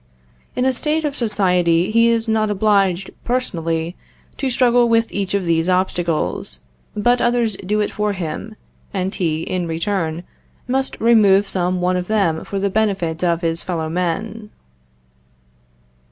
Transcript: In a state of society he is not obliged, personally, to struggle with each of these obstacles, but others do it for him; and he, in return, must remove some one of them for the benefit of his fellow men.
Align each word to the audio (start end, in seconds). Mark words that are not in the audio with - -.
In 0.55 0.65
a 0.65 0.73
state 0.73 1.05
of 1.05 1.15
society 1.15 1.91
he 1.91 2.09
is 2.09 2.27
not 2.27 2.49
obliged, 2.49 3.11
personally, 3.23 3.95
to 4.37 4.49
struggle 4.49 4.89
with 4.89 5.13
each 5.13 5.35
of 5.35 5.45
these 5.45 5.69
obstacles, 5.69 6.61
but 6.95 7.21
others 7.21 7.55
do 7.57 7.81
it 7.81 7.91
for 7.91 8.13
him; 8.13 8.55
and 8.95 9.13
he, 9.13 9.43
in 9.43 9.67
return, 9.67 10.23
must 10.67 10.99
remove 10.99 11.47
some 11.47 11.81
one 11.81 11.97
of 11.97 12.07
them 12.07 12.43
for 12.43 12.57
the 12.59 12.71
benefit 12.71 13.23
of 13.23 13.41
his 13.41 13.61
fellow 13.61 13.89
men. 13.89 14.49